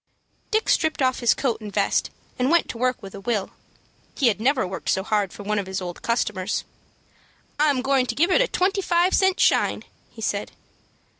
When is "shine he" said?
9.39-10.23